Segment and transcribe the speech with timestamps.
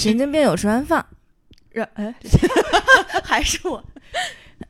[0.00, 1.04] 神经病有处安放，
[1.72, 2.14] 让哎，
[3.22, 3.84] 还是我，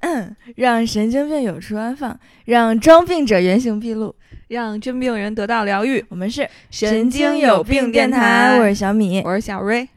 [0.01, 4.15] 嗯，让神经病有处安放，让装病者原形毕露，
[4.49, 6.05] 让真病人得到疗愈。
[6.09, 9.23] 我们是神经有病电台我是小米。
[9.25, 9.89] 我是小瑞。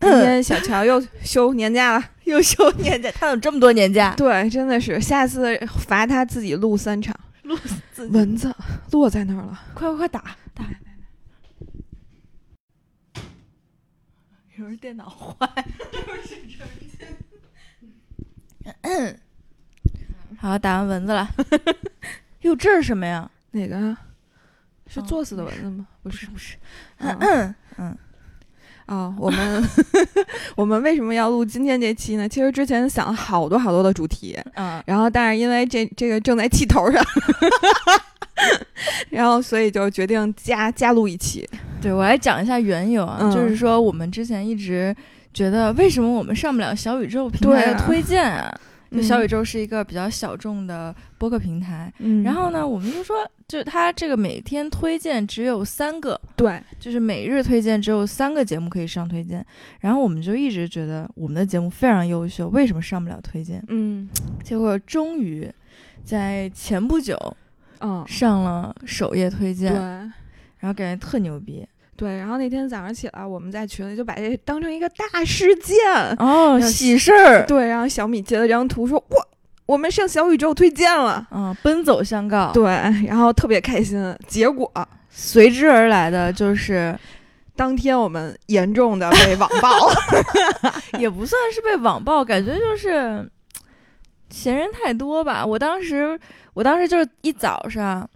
[0.00, 4.12] 今天小乔又休年假了， 又休年假，他有这么多年假？
[4.16, 7.14] 对，真的是，下次罚他自己录三场。
[7.42, 7.56] 录
[8.10, 8.52] 蚊子
[8.90, 10.24] 落在那儿了，快快快打
[10.54, 10.64] 打！
[14.64, 15.46] 有人电脑坏，
[18.80, 19.18] 嗯，
[20.40, 21.28] 好，打完蚊子了。
[22.40, 23.30] 哟，这是什么呀？
[23.50, 23.98] 哪个啊？
[24.86, 25.86] 是哦作死的蚊子吗？
[26.02, 26.56] 不是，不是，
[26.96, 27.98] 嗯嗯嗯，
[28.86, 29.62] 啊，我们
[30.56, 32.26] 我们为什么要录今天这期呢？
[32.26, 37.04] 其实之前想了好多好多的主题，嗯，然后但是因为这这个正在气头上，
[39.10, 41.48] 然后所以就决定加加入一期。
[41.80, 43.32] 对我来讲一下缘由啊，嗯。
[43.32, 44.94] 就是说我们之前一直
[45.32, 48.52] 觉得，为什么我们上不了小宇宙平台的推荐啊？
[48.90, 52.22] 就小宇宙，宙是一个比较小众的播客平台，嗯。
[52.22, 53.16] 然后呢，我们就说，
[53.48, 59.44] 就是它这个每天推荐只有三个，对，就是每日推荐只有三个节目可以上推荐，
[59.80, 63.60] 然后我们就一直觉得我们的节目非常优秀，为什么上不了推荐？
[63.66, 64.08] 嗯。
[64.44, 65.50] 结果终于
[66.04, 67.18] 在前不久
[67.84, 69.80] 嗯，上了首页推荐对荐，
[70.58, 72.16] 然后感觉特牛逼对。
[72.16, 75.76] 然后那天早上起来，我们在群里就把这当成一个大事件。
[76.18, 79.26] 哦，喜事儿，对，然后小米截了张图说：“哇，
[79.66, 81.26] 我们上小宇宙推荐了。
[81.30, 82.64] 嗯，奔走相告，对，
[83.06, 84.16] 然后特别开心。
[84.26, 84.70] 结果
[85.10, 86.98] 随之而来的就是
[87.54, 89.70] 当天我们严重的被网暴。
[90.98, 93.28] 也不算是被网暴，感觉就是
[94.34, 95.46] 闲人太多吧。
[95.46, 96.18] 我当时，
[96.54, 98.08] 我当时就是一早上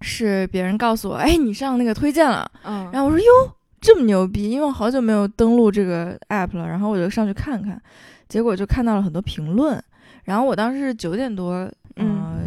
[0.00, 7.80] 是别人告诉我，哎，你上那个推荐了，嗯然后我说哟，这么牛逼，因为我好久没有登录这个 app 了，然后我就上去看看，
[8.28, 9.80] 结果就看到了很多评论，
[10.24, 12.40] 然后我当时是九点多，嗯呃，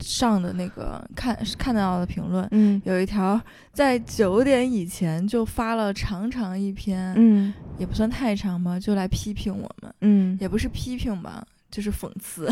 [0.00, 2.48] 上的那个看看到的评论。
[2.50, 3.40] 嗯有一条
[3.72, 12.48] 在九点以前就发了长长一篇，嗯也不算太长吧，就来批评我们，嗯也不是批评吧，就是讽刺。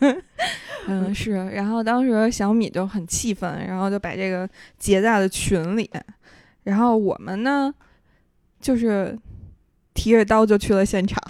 [0.86, 1.32] 嗯是。
[1.32, 4.48] 然后当时小米就很气愤，然后就把这个
[4.78, 5.90] 截在了群里。
[6.64, 7.72] 然后我们呢，
[8.60, 9.18] 就是
[9.94, 11.22] 提着刀就去了现场。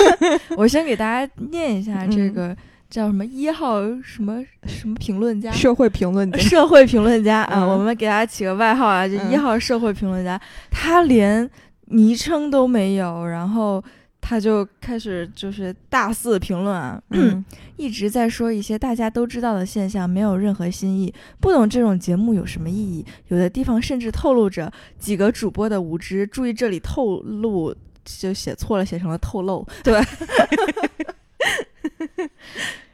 [0.56, 2.56] 我先给大家念一下这嗯个
[2.88, 5.50] 叫什么一号什么什么评论家。
[5.50, 10.40] 社会评论家，社会评论家啊，嗯我们给他起个外号啊，就嗯一号社会评论家。
[10.70, 11.48] 他连
[11.86, 13.82] 昵称都没有，然后
[14.28, 17.44] 他就开始就是大肆评论啊，嗯
[17.76, 23.06] 一直在说一些大家都知道的现象，没有任何新意，不懂这种节目有什么意义。
[23.28, 26.26] 有的地方甚至透露着几个主播的无知。
[26.26, 27.72] 注意这里透露
[28.04, 29.64] 就写错了，写成了透露。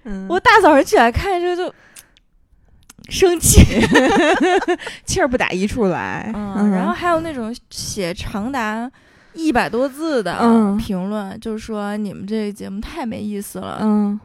[0.04, 1.72] 嗯， 我大早上起来看这就
[3.08, 3.62] 生气。
[5.06, 6.30] 气儿不打一处来。
[6.34, 8.90] 嗯，然后还有那种写长达
[9.34, 13.78] 一百多字的嗯评论，就是说你们这个节目太没意思了。
[13.80, 14.18] 嗯，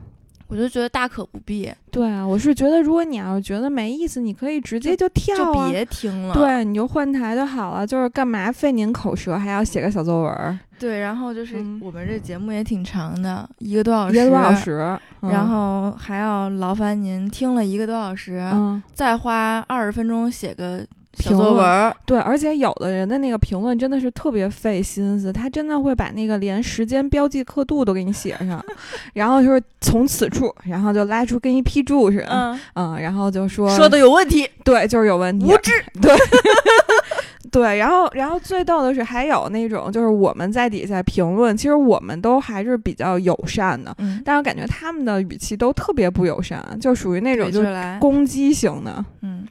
[0.48, 5.70] 我就觉得大可不必，对啊，我是觉得，如果你要是觉得没意思，你可以直接就跳就啊。
[5.70, 6.34] 别听了。
[6.34, 7.86] 对，你就换台就好了。
[7.86, 20.86] 就是干嘛费您口舌，还要写个小作文儿，对，然后就是嗯我们这节目也挺长的，一个多小时，一个多小时，嗯然后还要劳烦您听了一个多小时，嗯，再花二十分钟写个小
[21.18, 21.94] 评论文。
[22.06, 28.64] 对，而且有的人的那个评论真的是特别费心思，他真的会把那个连时间标记刻度都给你写上，
[29.14, 35.72] 然后就是从此处，然后就拉出跟一批注似的，嗯，嗯，然后就说说的有问题，对，就是有问题，无知。
[36.02, 36.16] 对，
[37.50, 47.68] 对然后然后最逗的是还有那种就是我们在底下评论，其实我们都还是比较友善的，嗯，但是感觉他们的语气都特别不友善，就属于那种就是。
[48.00, 49.04] 攻击型的。
[49.22, 49.46] 嗯，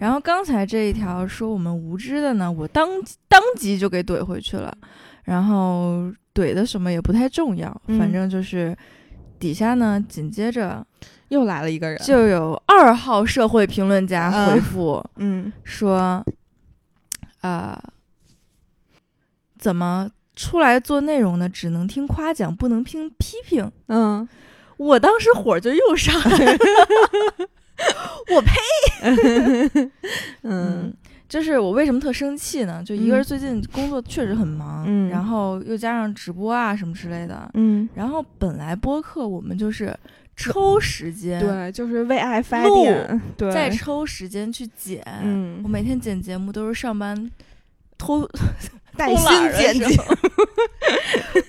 [0.00, 2.88] 然后刚才这一条说我们无知的呢，我当
[3.28, 4.74] 当即就给怼回去了，
[5.24, 7.98] 然后怼的什么也不太重要，嗯。
[7.98, 8.74] 反正就是
[9.38, 10.84] 底下呢紧接着
[11.28, 14.46] 又来了一个人，就有二号社会评论家嗯。
[14.54, 15.52] 回复 嗯。
[15.64, 16.24] 说，
[17.42, 17.78] 啊、
[19.58, 21.46] 怎么出来做内容呢？
[21.46, 23.70] 只能听夸奖，不能听批评。
[23.88, 24.26] 嗯。
[24.78, 26.58] 我当时火就又上来了，
[28.34, 29.90] 我呸！
[30.44, 30.92] 嗯
[31.28, 32.82] 就是我为什么特生气呢？
[32.84, 33.18] 就一个嗯。
[33.18, 35.08] 是最近工作确实很忙，嗯。
[35.10, 39.96] 然后又加上直播啊什么之类的，嗯，然后本来播客我们就是
[40.36, 45.04] 抽时间，，对，就是为爱发录电，对，再抽时间去剪。
[45.22, 45.60] 嗯。
[45.62, 47.30] 我每天剪节目都是上班
[47.96, 48.28] 偷
[48.96, 49.96] 带薪剪辑，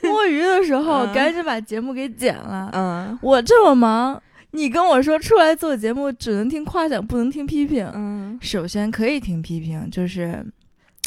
[0.04, 1.14] 摸鱼的时候嗯。
[1.14, 2.70] 赶紧把节目给剪了。
[2.74, 3.18] 嗯。
[3.20, 7.90] 我这么忙，你跟我说出来做节目只能听夸奖，不能听批评。
[7.96, 10.46] 嗯首先可以听批评，就是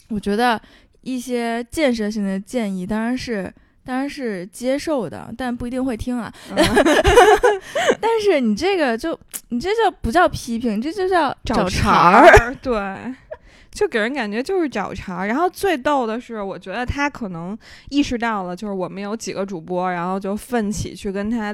[0.08, 0.60] 我觉得
[1.02, 3.52] 一些建设性的建议当然是
[3.84, 6.32] 当然是接受的，但不一定会听啊。
[6.50, 6.56] 嗯
[8.00, 9.18] 但是你这个就
[9.48, 12.74] 你这叫不叫批评，这就叫找茬茬儿，对。
[13.74, 17.58] 就给人感觉就是找茬儿，然后最逗的是，我觉得他可能
[17.88, 21.52] 意识到了，就是我们有几个主播，然后就奋起去跟他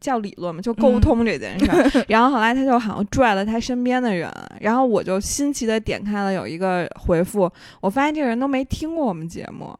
[0.00, 2.04] 叫理论嘛，就沟嗯通这件事儿。
[2.08, 7.50] 然后后来他就好像拽了他身边的人，然后我就新奇的点开了有一个回复，
[7.80, 9.76] 我发现这个人都没听过我们节目，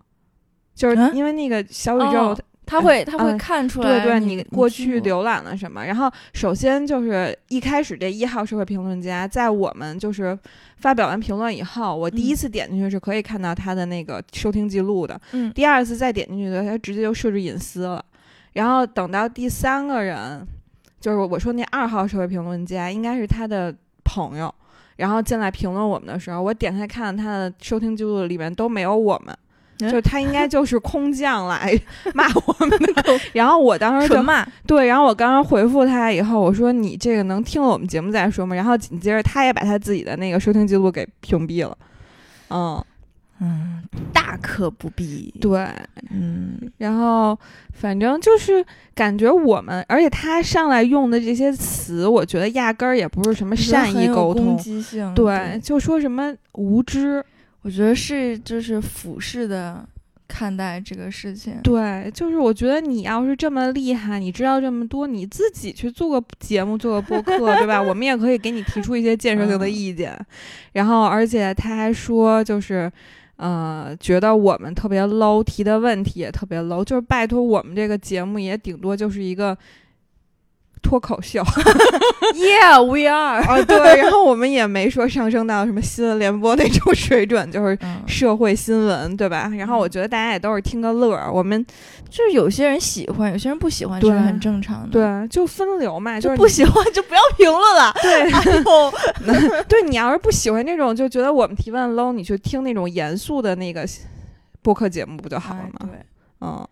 [0.74, 5.84] 就是嗯因为那个小宇宙哦他会他会嗯看出来对对，你你过去浏览了什么？
[5.84, 10.36] 然后首先就是一开始这一号社会评论家，在我们就是
[10.78, 15.20] 发表完评论以后，我第一嗯次点进去是可以看到他的那个收听记录的。
[15.30, 18.04] 嗯第二次再点进去的，他直接就设置隐私了。
[18.56, 20.46] 然后等到第三个人，
[20.98, 24.52] 就是我说那二号社会评论家，应该是他的朋友，
[24.96, 29.32] 然后进来评论我们的时候，我点开看他的收听记录里面都没有我们。
[29.32, 31.78] 嗯就他应该 就是空降来
[32.14, 38.56] 骂我们的，然后我当时就骂，对，然后我刚刚回复他以后，我说你这个能听了我们节目再说吗？
[38.56, 41.76] 然后紧接着他也把他自己的那个收听记录给屏蔽了，
[42.48, 42.82] 嗯，
[43.38, 43.82] 嗯，
[44.14, 45.34] 大可不必。
[45.40, 45.68] 对，
[46.10, 47.38] 嗯，然后
[47.74, 55.14] 反正就是感觉我们，而且他上来用的这些词，我觉得压根儿也不是什么善意沟通攻通，击性。
[55.14, 57.22] 对，，就说什么无知，
[57.60, 59.86] 我觉得是就是俯视的
[60.26, 61.60] 看待这个事情。
[61.62, 67.82] 对，就是我觉得你要是这么厉害，你知道这么多，你自己去做个节目，做个播客， 对吧？
[67.82, 70.18] 我们也可以给你提出一些建设性的嗯意见。
[70.72, 72.90] 然后，而且他还说，就是。
[73.36, 79.56] 呃，觉得我们特别 low，提的问题也特别 low，就是拜托我们这个节目也顶多就是一个
[80.86, 81.42] 脱口秀
[82.34, 83.42] Yeah, we are。
[83.42, 89.50] 啊，对，然后我们也没说上升到什么新闻联播那种水准，就是嗯，社会新闻，对吧？
[89.56, 91.64] 然后我觉得大家也都是听个乐儿，我们
[92.08, 97.92] 就是有些人喜欢，有些人不喜欢，这是很正常的。，对就分流嘛，就不喜欢就不要评论了。
[98.02, 103.86] 对哎呦， 对，你要是不喜欢这种，就觉得我们提问 low，你去听那种严肃的那个
[104.62, 105.80] 播客节目不就好了吗？
[105.80, 105.98] 哎对，
[106.40, 106.68] 嗯，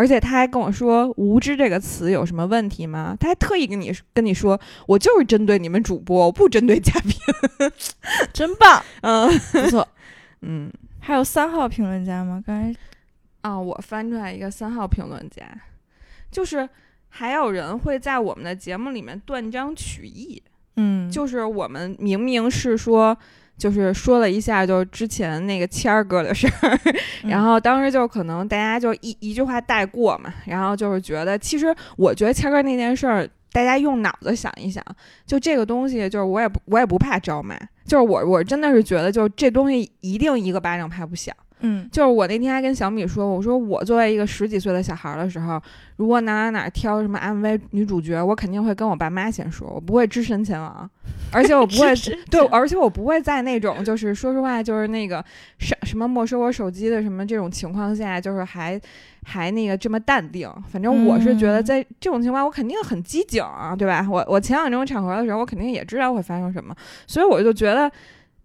[0.00, 3.14] 而且他还跟我说“无知”这个词有什么问题吗？
[3.20, 7.12] 他还特意跟你跟你说，我就是针对你们主播，我不针对嘉宾。
[8.32, 9.86] 真棒，嗯不错。
[10.40, 12.42] 嗯还有三号评论家吗？
[12.46, 12.74] 刚才
[13.42, 15.44] 啊，我翻出来一个三号评论家，
[16.30, 16.66] 就是
[17.10, 20.42] 还有人会在我们的节目里面断章取义。
[20.76, 23.14] 嗯，就是我们明明是说，
[23.60, 26.80] 就是说了一下，就是之前那个谦儿哥的事儿，
[27.24, 34.82] 嗯 然后当时就可能大家就一一句话带过嘛，然后就是觉得，其实我觉得谦儿哥那件事儿，大家用脑子想一想，
[35.26, 37.54] 就这个东西，就是我也不我也不怕招骂，
[37.84, 41.36] 就是我我真的是觉得，就是这东西一定一个巴掌拍不响。
[41.60, 45.60] 嗯就是我那天还跟小米说，我说我作为一个十几岁的小孩儿的时候，
[45.96, 50.88] 如果哪哪哪挑什么 MV 女主角，我肯定会跟我爸妈先说，我不会只身前往，
[51.32, 51.94] 而且我不会
[52.30, 55.24] 对，而且我不会在那种就是说实话，就是那个
[55.58, 58.80] 什什么没收我手机的什么这种情况下，就是还
[59.24, 60.50] 还那个这么淡定。
[60.68, 64.06] 反正我是觉得嗯在这种情况，我肯定很机警啊，对吧？
[64.10, 66.74] 我我前两这种场合的时候，我肯定也知道会发生什么，
[67.06, 67.90] 所以我就觉得。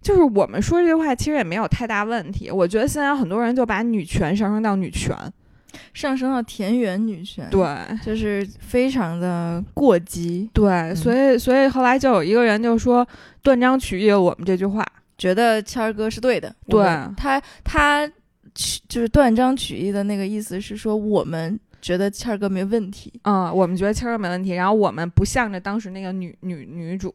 [0.05, 2.51] 就是我们说这句话，其实也没有太大问题。
[2.51, 5.17] 我觉得现在很多人就把女权上升到女权，
[5.95, 7.65] 上升到田园女权，，对
[8.05, 13.05] 就是非常的过激，对，所以所以后来就有一个人就说
[13.41, 14.85] 断章取义了我们这句话，
[15.17, 16.55] 觉得谦儿哥是对的。
[16.67, 16.85] 对
[17.17, 18.07] 他他
[18.53, 23.11] 取就是断章取义的那个意思是说，我们觉得谦儿哥没问题。
[23.23, 27.11] 嗯，我们觉得谦儿哥没问题，然后我们不向着当时那个女女女主，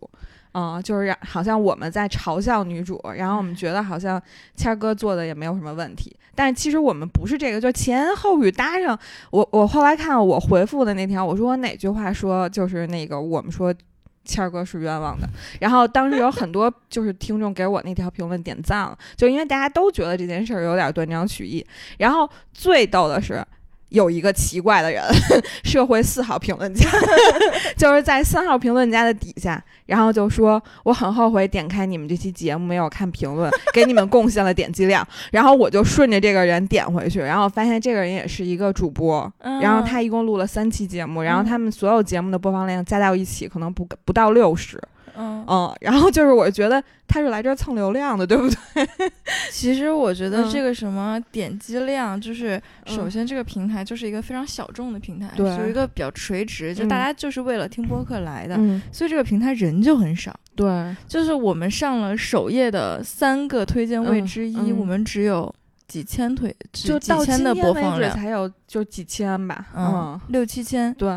[0.52, 4.20] 嗯，就是好像我们在嘲笑女主，然后我们觉得好像
[4.56, 8.98] 谦哥做的也没有什么问题，但是其实我们不是这个，就前后语搭上。
[9.30, 13.74] 我我后来看我回复的那条，我说我哪句话说就是那个我们说。
[14.22, 15.26] 谦哥是冤枉的，
[15.60, 21.66] 然后当时有很多就是听众给我那条评论点赞了，就因为大家都觉得这件事儿有点断章取义。
[21.96, 23.42] 然后最逗的是，
[23.90, 25.02] 有一个奇怪的人，
[25.62, 26.88] 社会四号评论家，
[27.76, 35.06] 就是在三号评论家的底下，然后就说我很后悔点开你们这期节目没有看评论，给你们贡献了点击量。
[35.30, 39.30] 然后我就顺着这个人点回去，然后发现这个人也是一个主播，
[39.60, 44.80] 然后他一共录了三期节目，然后他们所有节目的播放量加到一起可能不不到六十。
[45.20, 48.56] 嗯，嗯，然后就是我觉得他是来这儿蹭流量的，对不对？
[49.52, 60.34] 其实我觉得嗯这个什么点击量，就是首嗯先这个平台就是一个非常小众的平台，是一个比较垂直，就嗯大家就是为了听播客来的，嗯，所以这个平台人就很少。
[60.56, 65.52] 对，就是我们上了首页的三个推荐位嗯之一，嗯我们只有
[65.88, 70.92] 几千推，就到几千的播放量，才有就几千吧，嗯嗯，，六七千。
[70.94, 71.10] 对。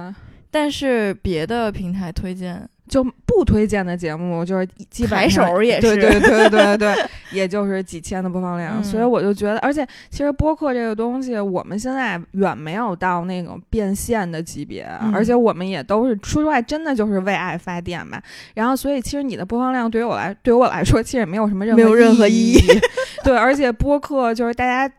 [0.49, 6.95] 但是别的平台推荐，就不推荐的节目，就是基本抬上手也是，对对对对对，
[7.33, 18.21] 也就是几千的播放量，嗯所以我就觉得，而且其实播客这个东西，我们现在远没有到那种变现的级别，嗯而且我们也都是说实话，真的就是为爱发电吧。
[18.53, 22.59] 然后，所以其实你的播放量对于我来，对于我来说，其实也没有什么任何没有任何意意义。
[23.25, 24.93] 对，而且播客就是大家。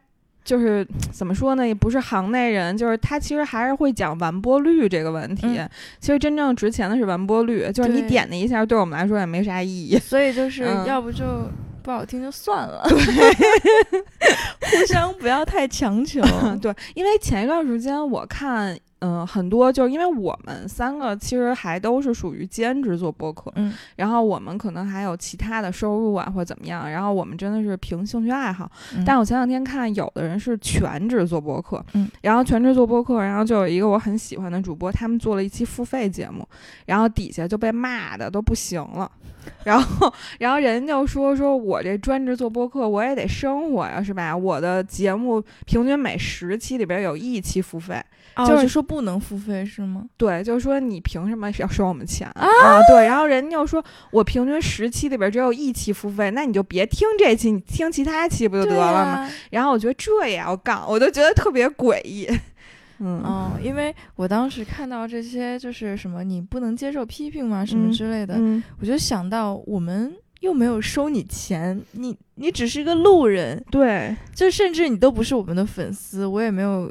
[0.44, 5.46] 就是怎么说呢，也不是行内人，就是他其实还是会讲完播率这个问题。
[5.58, 5.68] 嗯
[6.00, 9.98] 其实真正值钱的是完播率，就是你点那一下，对我们来说也没啥意义。
[9.98, 11.24] 所以就是嗯要不就
[11.82, 12.82] 不好听就算了，
[14.60, 16.20] 互相不要太强求。
[16.60, 28.70] 对，因为前一段时间我看，嗯、很多就是因为我们三个其实还都是属于兼职做播客，嗯然后我们可能还有其他的收入啊或者怎么样，然后我们真的是凭兴趣爱好。
[28.96, 36.48] 嗯但我前两天看有的人是全职做播客，嗯，然后全职做播客，然后就有一个我很喜欢的主播，他们做了一期付费节目，
[36.86, 39.10] 然后底下就被骂的都不行了，
[39.64, 44.34] 然后然后人就说说我这专职做播客，我也得生活呀，是吧？
[44.34, 48.02] 我的节目平均每十期里边有一期付费，
[48.36, 50.04] 哦就是说不能付费是吗？
[50.16, 52.46] 对，就是说你凭什么要收我们钱啊
[52.88, 59.10] 对，然后人家又说我平均十期里边只有一期付费，那你就别听这期，你听其他期不就得了吗？
[59.24, 62.28] 啊然后我觉得这也要杠，我就觉得特别诡异。
[63.00, 67.64] 嗯哦，因为我当时看到这些就是什么你不能接受批评吗？
[67.64, 76.90] 什么嗯之类的，嗯，我就想到我们又没有收你钱，你你只是一个路人，对，就甚至你都不是我们的粉丝，我也没有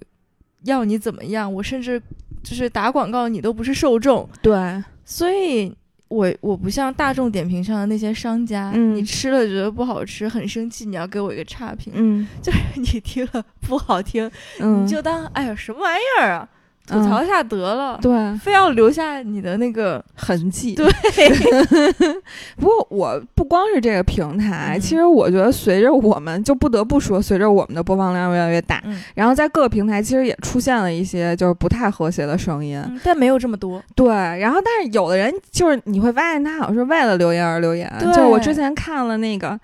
[0.63, 2.01] 要你怎么样，我甚至
[2.43, 5.74] 就是打广告你都不是受众，对，所以。
[6.10, 8.96] 我我不像大众点评上的那些商家，嗯。
[8.96, 11.91] 你吃了觉得不好吃，很生气，你要给我一个差评。
[11.96, 12.27] 嗯。
[12.39, 14.29] 就是你听了不好听，
[14.60, 16.48] 嗯，你就当哎呀什么玩意儿啊，
[16.86, 20.75] 吐嗯槽一下得了，对非要留下你的那个痕迹。
[20.75, 20.86] 对，
[22.58, 32.78] 不过我不光是这个平台，嗯其实我觉得随着我们就不得不说，随着我们的播放量越来越大，嗯，然后在各个平台其实也出现了一些就是不太和谐的声音。
[32.86, 33.82] 嗯但没有这么多。
[33.96, 39.60] 对，然后但是有的人就是你会发现他好像是为了留言而留言，对就是我之前看了那个。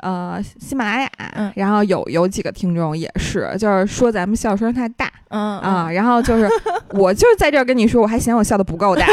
[0.00, 6.48] 呃，喜马拉雅，嗯然后有有几个听众也是，就是说咱们笑声太大嗯啊，，然后就是
[6.90, 9.06] 我就是在这儿跟你说，我还嫌我笑的不够大，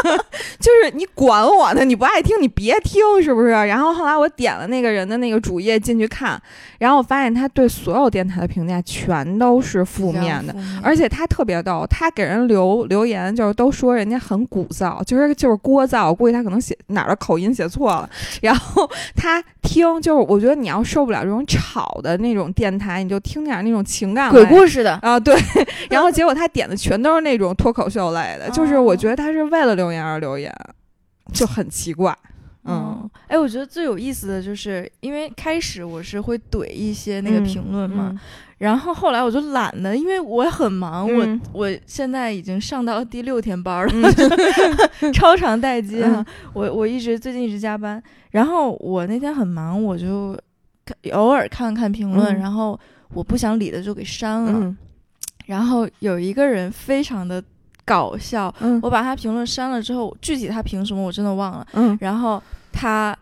[0.58, 3.50] 就是你管我呢，你不爱听你别听，是不是？
[3.50, 6.40] 然后后来我点了那个人的那个主页进去看，
[6.78, 18.08] 然后我发现他对所有电台的评价全都是负面的，而且他特别逗，他给人留留言就是都说人家很鼓噪，就是就是聒噪，我估计他可能写哪儿的口音写错了。
[18.40, 25.36] 然后他听就是，我觉得你要受不了这种吵的那种电台，你就听点那种情感鬼故事的，啊，对。
[25.90, 30.52] 然后结果他点的全都是那种脱口秀类的，就是我觉得他是为了留言而留言，
[31.32, 32.16] 就很奇怪。
[32.64, 38.18] 嗯嗯，哎，我觉得最有意思的就是，因为开始我是会怼一些那个嗯评论嘛，嗯
[38.58, 44.08] 然后后来我就懒得，因为我很忙，嗯我我现在已经上到第六天班了，
[45.00, 46.24] 嗯 超长待机啊！
[46.24, 50.38] 嗯我我一直最近一直加班，然后我那天很忙，我就
[50.84, 52.78] 看偶尔看看评论，嗯然后
[53.12, 54.76] 我不想理的就给删了。
[55.42, 57.42] 嗯然后有一个人非常的
[57.84, 61.66] 搞笑，嗯我把他评论删了之后，具体他评什么我真的忘了。
[61.74, 63.16] 嗯然后他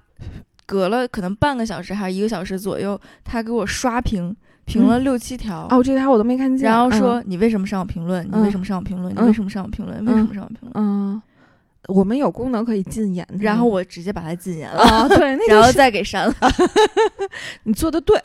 [0.67, 4.35] 隔了可能半个小时还是一个小时左右，他给我刷屏，
[4.67, 5.67] 评了六七条。
[5.71, 6.71] 哦，这条我都没看见。
[6.71, 8.25] 然后说、你为什么上我评论？
[8.25, 9.13] 你嗯为什么上我评论？
[9.13, 10.05] 你嗯为什么上我评论？
[10.05, 10.73] 为什么上我评论？
[10.75, 11.21] 嗯，
[11.93, 16.35] 我们有功能可以禁言，然后我直接把它禁言了，啊，对，那 然后再给删了。
[17.65, 18.17] 你做的对，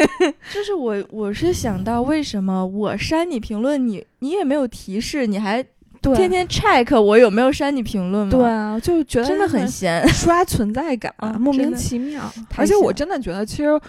[0.52, 5.62] 就是我，我是想到为什么我删你评论，你你也没有提示，你还
[6.00, 8.30] 对天天 check 我有没有删你评论吗？
[8.30, 10.06] 对，啊，就觉得真的很闲。
[10.08, 12.22] 刷存在感，莫名其妙。
[12.56, 13.80] 而且我真的觉得，其实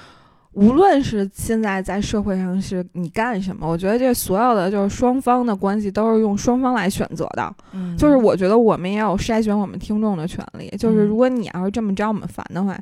[0.53, 7.55] 无论是现在在社会上是你干什么，我觉得这所有的就是双方的关系都是用双方来选择的。
[7.73, 10.67] 嗯就是我觉得我们也有筛选我们听众的权利。
[10.77, 12.77] 就是嗯如果你要是这么招我们烦的话，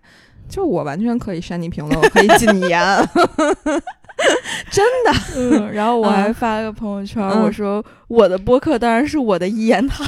[0.47, 2.81] 就我完全可以删你评论，我可以禁你言。
[4.69, 10.05] 真的，嗯，然后我还嗯发了个朋友圈，嗯我说我的播客当然是我的一言堂，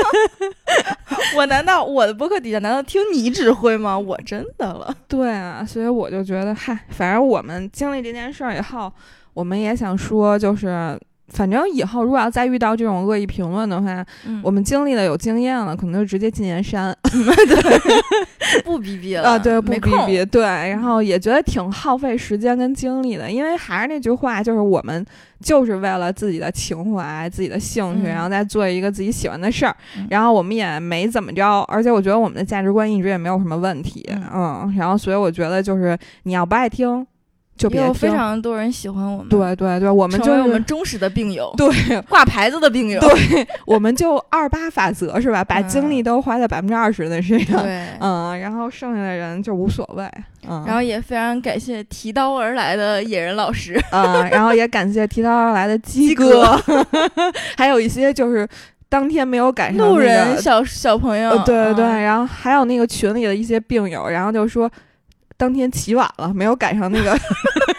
[1.36, 3.98] 我难道我的播客底下难道听你指挥吗？
[3.98, 4.94] 我真的了。
[5.06, 8.92] 对啊，所以我就觉得，嗨，反正我们经历这件事儿以后，
[9.34, 10.98] 我们也想说，就是。
[11.28, 14.40] 反正以后如果要再遇到这种恶意评论的话，嗯。
[14.44, 16.94] 我们经历了有经验了，可能就直接禁言删
[18.64, 19.30] 不逼逼了。
[19.30, 25.04] 啊，对，不逼逼，对，然后也觉得挺耗费时间跟精力的，因为还是那句话，就是我们
[25.40, 28.10] 就是为了自己的情怀、自己的兴趣，嗯。
[28.10, 30.06] 然后再做一个自己喜欢的事儿，嗯。
[30.10, 34.22] 然后我们也没怎么着，而且我觉得我们的价值观一直也没有什么问题，嗯。
[34.34, 37.06] 嗯，然后所以我觉得就是你要不爱听
[37.68, 41.72] 就有非常多人喜欢我们，对对对，我们就是我们忠实的病友，对。
[42.08, 45.44] 挂牌子的病友，对， 我们就二八法则是吧？
[45.44, 47.86] 把嗯精力都花在百分之二十的身上，对。
[48.00, 50.08] 嗯，然后剩下的人就无所谓，
[50.48, 56.60] 嗯，然后也非常感谢提刀而来的野人老师，啊、然后也感谢提刀而来的鸡鸡哥
[57.56, 58.46] 还有一些就是
[58.88, 64.70] 当天没有赶上、那个、路人小小朋友，呃，对对然后还有那个群里的一些病友，然后就说
[65.36, 67.18] 当天起晚了，没有赶上那个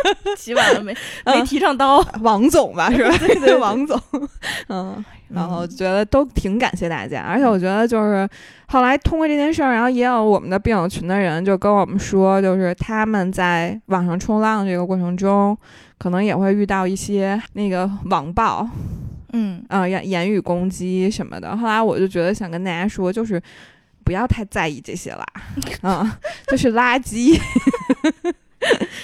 [0.38, 0.96] 起晚了没
[1.26, 3.18] 嗯没提上刀， 王总吧，是吧？
[3.18, 4.00] 对对对王总，
[4.70, 8.28] 嗯，然后觉得都挺感谢大家，而且我觉得就是
[8.68, 15.58] 后来通过这件事儿，然后也有我们的病友群的人就跟我们说，就是他们在网上冲浪这个过程中，
[15.98, 18.68] 可能也会遇到一些那个网暴，
[19.34, 21.56] 嗯，啊、言言语攻击什么的。
[21.56, 23.42] 后来我就觉得想跟大家说，就是
[24.04, 25.26] 不要太在意这些啦，
[25.82, 27.40] 啊、就是垃圾。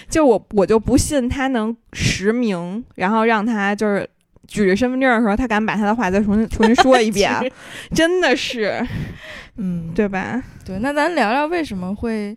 [0.10, 4.10] 就我我就不信他能实名，然后让他就是
[4.48, 7.32] 举着身份证的时候，他敢把他的话再重新重新说一遍，
[7.94, 8.86] 真的是
[9.58, 10.42] 嗯，对吧？
[10.66, 12.36] 对，那咱聊聊为什么会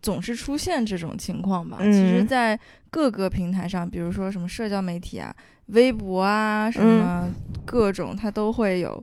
[0.00, 1.78] 总是出现这种情况吧。
[1.80, 2.58] 嗯其实，在
[2.90, 5.34] 各个平台上，比如说什么社交媒体啊、
[5.66, 7.30] 微博啊，什嗯么
[7.64, 9.02] 各种，它都会有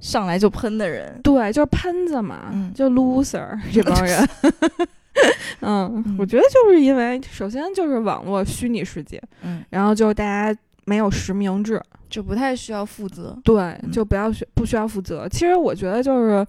[0.00, 1.20] 上来就喷的人。
[1.22, 4.26] 对，就是喷子嘛，嗯就 loser 这帮人。
[5.60, 13.36] 嗯嗯，我觉得就是因为首先就是网络虚拟世界，嗯，然后就大家没有实名制，就不太需要负责。
[13.44, 15.28] 对，嗯就不要需不需要负责。
[15.28, 16.46] 其实我觉得就是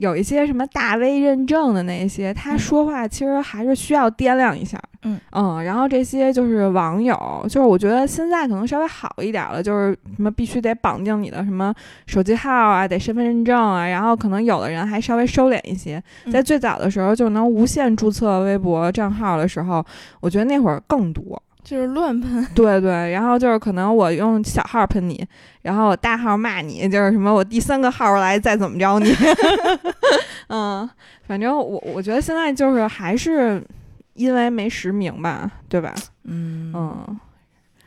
[0.00, 4.78] 有一些什么大 V 认证的那些，他嗯说话其实还是需要掂量一下。
[5.02, 5.18] 嗯
[5.64, 11.72] 然后这些就是网友，就是我觉得现在可能稍微好一点了，就是什么必须得绑定你的什么
[12.06, 16.02] 手机号啊，得身份认证啊，然后可能有的人还稍微收敛一些。
[16.26, 19.84] 嗯在最早的时候就能无限注册微博账号的时候，
[20.20, 21.42] 我觉得那会儿更多。
[21.62, 25.24] 就是乱喷， 对对，然后就是可能我用小号喷你，
[25.62, 29.12] 然后我大号骂你，就是什么我第三个号来再怎么着你，
[30.48, 30.88] 嗯，
[31.26, 33.62] 反正我我觉得现在就是还是
[34.14, 35.94] 因为没实名吧，对吧？
[36.24, 37.20] 嗯嗯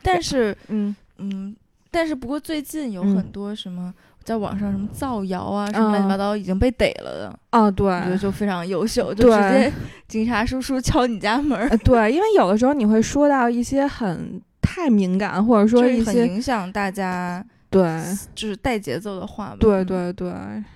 [0.02, 1.54] 但是，嗯嗯，
[1.90, 3.92] 但是不过最近有嗯很多什么。
[4.24, 7.86] 在网上什么造谣啊，什么乱七八糟已经被逮了的，啊对。
[7.86, 9.72] 我觉得就非常优秀，就直接
[10.08, 17.44] 警察叔叔敲你家门儿，呃，对，因为有的时候你会说到一些很太敏感，或者说一些影响大家，
[17.82, 18.02] 对。
[18.34, 19.56] 就是带节奏的话吧。
[19.58, 20.32] 对嗯，对对，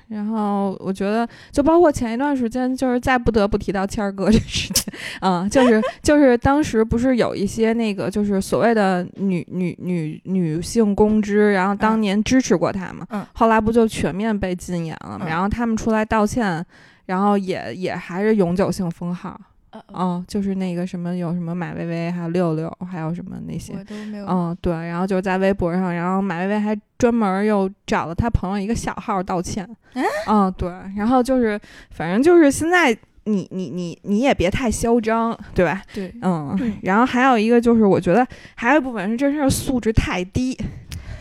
[0.09, 13.25] 然后我觉得，就包括前一段时间，就是再不得不提到谦儿哥这事情， 啊、就是就是当时不是有一些那个就是所谓的女女女女性公知，然后当嗯年支持过他嘛，嗯。
[13.35, 15.29] 后来不就全面被禁言了嘛，嗯。
[15.29, 16.65] 然后他们出来道歉，
[17.07, 19.45] 然后也也还是永久性封号，呃
[19.93, 24.27] 嗯，就是那个什么有什么马薇薇，还有六六，还有什么那些，我都没有。
[24.27, 29.64] 嗯，对，然后就在微博上，然后马薇薇还专门又找了他朋友一个小号道歉。
[29.95, 31.59] 啊嗯，对，然后就是，
[31.91, 35.83] 反正就是现在你你你你也别太嚣张，对吧？
[35.93, 40.59] 对，嗯嗯，然后还有一个就是，我觉得还有一部分是真是素质太低。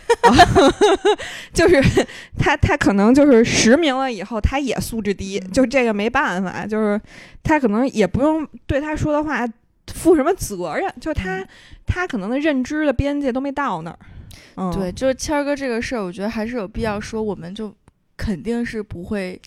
[1.53, 1.81] 就是
[2.37, 6.99] 他，他可能就是实名了以后，他也素质低，嗯就这个没办法，就是
[7.43, 9.47] 他可能也不用对他说的话
[9.93, 11.47] 负什么责任，就他、嗯
[11.89, 13.97] 他可能的认知的边界都没到那儿。
[14.57, 17.73] 嗯，对，就是谦儿哥这个事儿，我觉得还是有必要说，我们就
[18.17, 19.41] 肯定是不会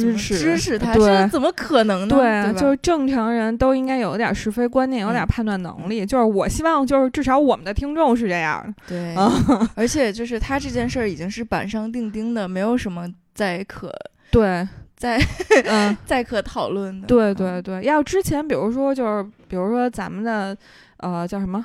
[0.00, 2.16] 支持支持他，对这怎么可能呢？
[2.16, 6.06] 对，吧就是正常人都应该有点是非观念，有点嗯判断能力。
[6.06, 8.74] 就是我希望，就是至少我们的听众是这样的。
[8.88, 9.30] 对，啊，
[9.74, 13.92] 而且就是他这件事儿已经是板上钉钉的，没有什么再可
[14.30, 15.20] 对，再
[15.66, 17.06] 嗯， 再可讨论的。
[17.06, 17.82] 对嗯对对。
[17.84, 20.56] 要之前，比如说，就是比如说咱们的
[20.98, 21.64] 呃叫什么？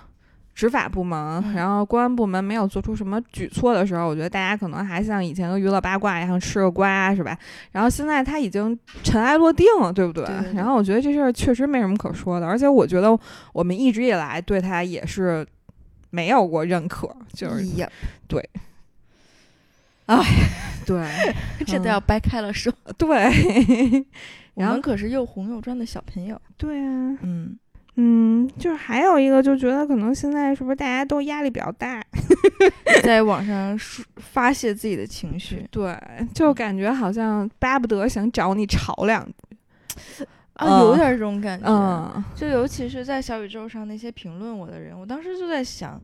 [0.58, 7.38] 执法部门，嗯然后公安部门没有做出什么举措的时候，我觉得大家可能还像以前的娱乐八卦一样吃个瓜，是吧？
[7.72, 10.26] 然后现在他已经尘埃落定了，对不对？
[10.26, 13.15] 对对对然后我觉得这事儿确实没什么可说的，而且我觉得
[13.54, 15.46] 我们一直以来对他也是
[16.10, 17.88] 没有过认可，就是呀，
[18.28, 18.43] 对。
[20.08, 20.24] 哎，
[20.88, 21.06] 对，
[21.67, 22.74] 这都要掰开了说。
[22.98, 23.08] 对，
[24.56, 26.41] 我然后们可是又红又专的小朋友。
[26.56, 27.58] 对啊，嗯，
[28.00, 32.00] 嗯，就是还有一个，就觉得可能现在是不是大家都压力比较大？
[33.04, 35.98] 在网上抒发泄自己的情绪对，
[36.34, 40.28] 就感觉好像巴不得想找你吵两句。
[40.54, 41.68] 啊，有点这种感觉。
[41.68, 46.02] 嗯，就尤其是在小宇宙上那些评论我的人，我当时就在想，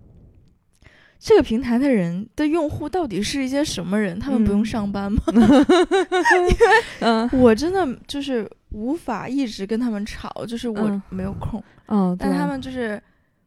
[1.26, 4.20] 这个平台的人的用户到底是一些什么人？
[4.20, 5.22] 他们不用嗯上班吗？
[7.00, 13.02] 嗯我真的就是无法一直跟他们吵，就是我嗯没有空，嗯，对但他们就是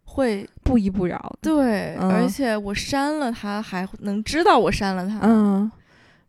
[0.05, 1.21] 会不依不饶。
[1.43, 5.71] 对，嗯而且我删了他，还能知道我删了他，嗯，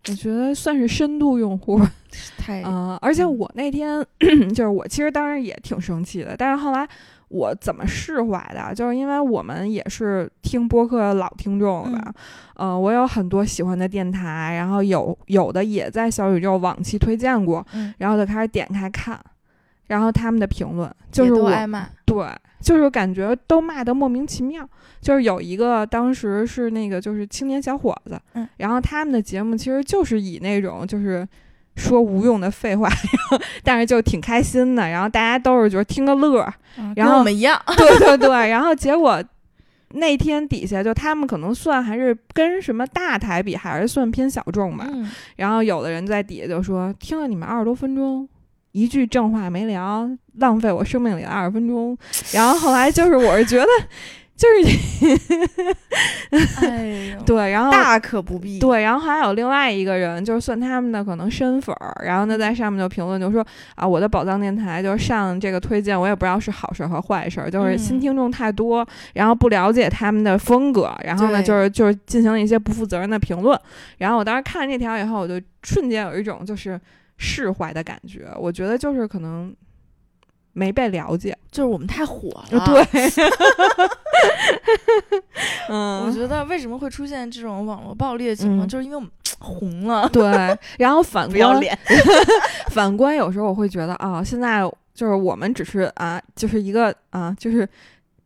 [0.10, 1.80] 我觉得算是深度用户。
[2.38, 4.06] 太嗯，而且嗯我那天
[4.54, 6.88] 就是我其实当时也挺生气的，但是后来
[7.30, 12.14] 我怎么释怀的，就是因为我们也是听播客的老听众了，
[12.56, 19.20] 呃，我有很多喜欢的电台，然后有有的也在小宇宙往期推荐过，嗯，然后就开始点开看，
[19.88, 22.28] 然后他们的评论就是我挨骂，对，
[22.62, 24.68] 就是感觉都骂得莫名其妙。
[25.00, 31.26] 就是有一个当时是那个就是青年小伙子，嗯然后他们的节目其实就是以那种就是
[31.78, 32.90] 说无用的废话，
[33.64, 36.46] 但是就挺开心的，然后大家都是就是听个乐
[36.96, 39.24] 然后我们一样， 对对对，然后结果。
[39.92, 44.86] 那天底下就他们可能算还是跟什么大台比，还是算偏小众吧。
[44.86, 48.28] 嗯，然后有的人在底下就说：“听了你们二十多分钟，
[48.74, 50.06] 一句正话没聊，
[50.40, 51.98] 浪费我生命里的二十分钟。”
[52.36, 53.68] 然后后来就是，我是觉得，
[54.38, 54.62] 就是
[56.62, 73.60] 哎呦， 对，然后大可不必，对，然后还有另外一个人，就是算他们的可能深粉儿，然后呢在上面就评论就说啊，我的宝藏电台就是上这个推荐，我也不知道是好事儿和坏事儿，就是新嗯听众太多，然后不了解他们的风格，然后呢就是就是进行了一些不负责任的评论，
[73.98, 76.80] 然后我当时看这条以后，我就瞬间有一种就是
[77.18, 79.52] 释怀的感觉，我觉得就是可能
[80.54, 82.84] 没被了解，就是我们太火了， 对，
[85.70, 85.74] 我
[86.10, 86.14] 嗯。
[86.14, 88.68] 觉得为什么会出现这种网络暴力的情况，嗯。
[88.68, 89.10] 就是因为我们
[89.40, 90.24] 红了，对，
[90.80, 91.78] 然后反观不要脸，
[92.72, 94.62] 反观有时候我会觉得啊，现在
[94.94, 97.68] 就是我们只是啊，就是一个啊，就是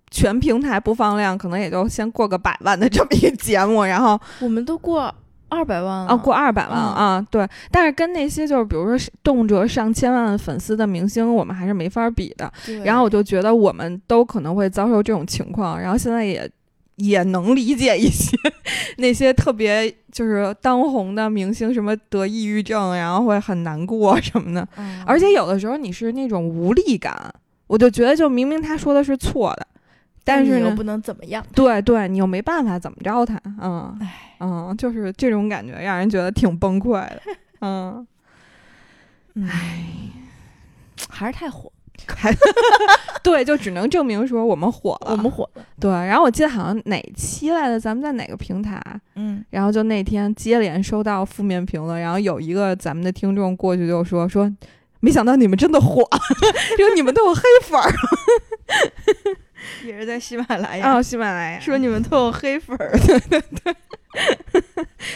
[0.10, 5.14] 全平台播放量可能也就先过个百万的这么一个节目，然后我们都过
[5.52, 12.52] 二百万，啊过二百万嗯啊，对，但是跟那些就是比如说动辄上千万粉丝的明星，我们还是没法比的。
[12.86, 16.50] 然后我就觉得我们都可能会遭受这种情况，然后现在也
[16.96, 18.38] 也能理解一些
[18.98, 24.66] 那些特别就是当红的明星，什么得抑郁症，然后会很难过什么的。
[24.78, 27.14] 嗯，而且有的时候你是那种无力感，
[27.68, 29.68] 我就觉得就明明他说的是错的，
[30.24, 33.98] 但是，你又不能怎么样，对对，你又没办法怎么着他，嗯，
[34.40, 37.22] 嗯，就是这种感觉让人觉得挺崩溃的，
[37.62, 38.06] 嗯，
[39.48, 39.84] 唉，
[41.10, 41.72] 还是太火，
[42.08, 42.32] 还
[43.24, 45.90] 对，就只能证明说我们火了，我们火了，对。
[45.92, 48.80] 然后我记得好像哪期来的，咱们在哪个平台，
[49.16, 54.52] 嗯，然后就那天接连收到负面评论，然后有一个咱们的听众过去就说说。
[55.04, 56.08] 没想到你们真的火，
[56.78, 57.92] 说你们都有黑粉儿
[59.86, 61.60] 也是在喜马拉雅，哦，喜马拉雅。
[61.60, 62.92] 说你们都有黑粉儿，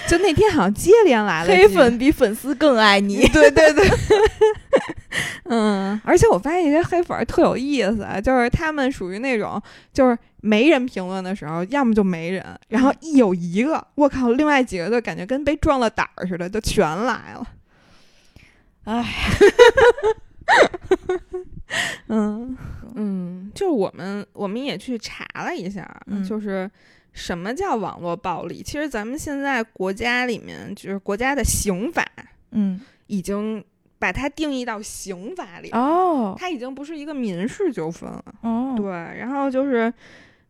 [0.07, 3.89] 就那天好像接连来了黑粉比粉丝更爱你，对对对，
[5.45, 9.61] 嗯，而且我发现一些黑粉儿特有意思，就是他们属于那种，
[9.93, 17.45] 就是没人评论的时候，要么就没人，然后一有一个，我靠，另外几个就感觉跟被撞了胆儿似的，就全来了。
[18.85, 19.03] 唉，
[22.07, 22.57] 嗯。
[22.97, 26.23] 嗯，就我们我们也去查了一下，嗯。
[26.23, 26.69] 就是
[27.11, 28.63] 什么叫网络暴力？
[28.63, 32.05] 其实咱们现在国家里面，就是国家的刑法
[32.51, 33.61] 嗯，已经
[33.99, 35.69] 把它定义到刑法里。
[35.71, 36.35] 哦。
[36.37, 39.93] 它已经不是一个民事纠纷了，哦，对，然后就是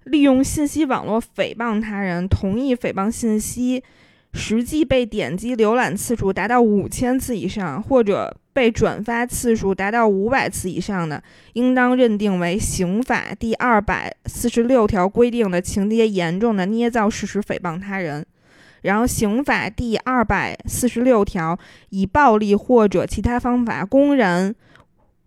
[0.04, 3.84] 利用信息网络诽谤他人，同意诽谤信息，
[4.36, 18.26] 实际被点击浏览次数达到五千次以上，或者被转发次数达到五百次以上的，应当认定为刑法第二百四十六条规定的情节严重的捏造事实诽谤他人。
[18.82, 21.58] 然后，刑法第二百四十六条，
[21.90, 24.54] 以暴力或者其他方法公然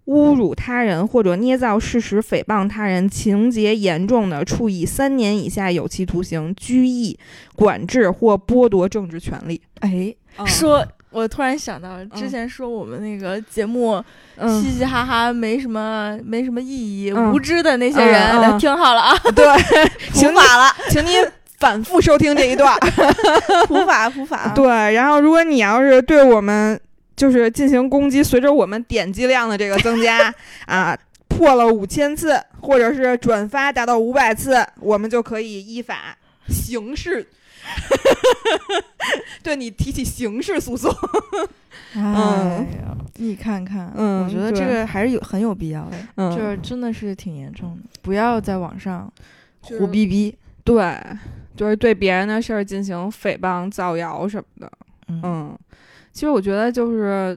[0.08, 7.18] 侮辱他人或者捏造事实诽谤他人，情节严重的，处以三年以下有期徒刑、拘役、
[7.54, 9.60] 管制或剥夺政治权利。
[9.80, 10.84] 哎，嗯说。
[11.10, 14.00] 我突然想到，之前说我们那个节目
[14.36, 19.46] 嗯嘻嘻哈哈没什么没什么意义，嗯无知的那些嗯人，嗯听好了啊， 对，
[20.12, 21.12] 普法了，请你
[21.58, 22.76] 反复收听这一段。
[23.68, 26.78] 普法普法，对，然后如果你要是对我们
[27.18, 30.32] 就是进行攻击，随着我们点击量的这个增加
[30.66, 36.16] 啊，破了五千次，或者是转发达到五百次，我们就可以依法
[36.48, 37.26] 刑事
[39.42, 40.94] 对你提起刑事诉讼。
[41.94, 49.12] 哎呀，你看看，嗯我觉得这个还是有很有必要的，嗯，就是真的是挺严重的，不要在网上
[49.62, 50.32] 胡逼逼。
[50.62, 50.96] 对，
[51.56, 54.70] 就是对别人的事儿进行诽谤、造谣什么的。
[55.08, 55.58] 嗯嗯，
[56.12, 57.36] 其实我觉得就是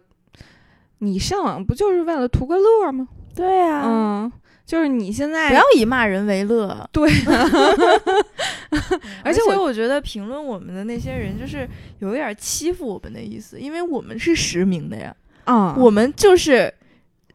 [0.99, 3.07] 你上网不就是为了图个乐吗？
[3.35, 4.31] 对呀，嗯，
[4.65, 6.87] 就是你现在不要以骂人为乐。
[6.91, 7.09] 对，
[9.23, 11.67] 而且我我觉得评论我们的那些人，就是
[11.99, 16.71] 有一点欺负我们的意思，因为我们是实名的呀，啊，我们就是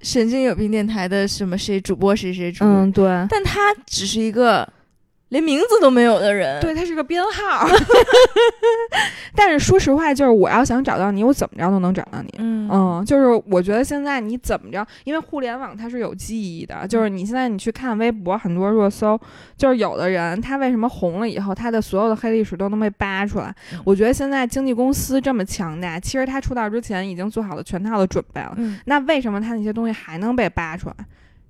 [0.03, 3.27] 神经有病电台的什么谁主播谁谁主播，嗯对。
[3.31, 4.69] 但他只是一个
[5.37, 6.59] 连名字都没有的人。
[6.61, 7.69] 对，他是个编号，
[9.37, 12.33] 但是说实话，就是我要想找到你，我怎么着都能找到你。
[12.39, 19.21] 嗯嗯，就是我觉得现在你怎么着，因为互联网它是有记忆的，就是你现在你去看微博，很多热搜，
[19.57, 23.55] 就是有的人他为什么红了以后，他的所有的黑历史都能被扒出来。
[23.73, 28.55] 嗯我觉得现在经纪公司这么强大，其实他出道之前已经做好了全套的准备了。
[28.57, 30.95] 嗯那为什么他那些东西还能被扒出来？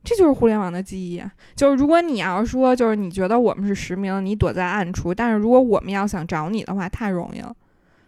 [0.07, 1.31] 这就是互联网的记忆啊！
[1.57, 7.53] 就是如果你要说，就是你觉得我们是实名，你躲在暗处，但是如果我们要想找你的话，太容易了。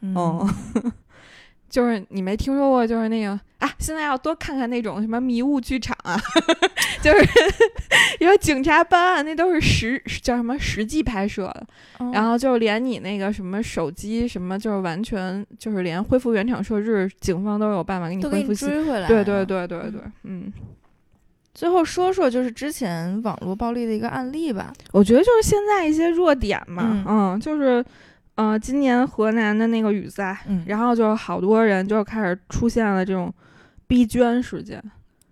[0.01, 0.93] 嗯嗯，
[1.69, 6.17] 就是你没听说过，就是那个啊，现在要多看看那种什么迷雾剧场啊，
[7.03, 7.29] 就是
[8.21, 11.67] 因为警察办案那都是实叫什么实际拍摄的，
[11.99, 18.67] 哦然后就连你那个什么手机什么，就是完全就是连恢复原厂设置，警方都有办法给你都给你恢复。
[18.67, 19.09] 追回来。
[19.09, 19.45] 对对。
[19.45, 20.53] 对对对，嗯，
[21.59, 24.73] 最后说说就是之前网络暴力的一个案例吧。
[24.93, 27.85] 我觉得就是现在一些弱点嘛，嗯嗯，就是，
[28.37, 33.35] 呃，今年河南的那个雨灾，嗯然后就好多人就开始出现了这种
[33.89, 34.81] 逼捐事件，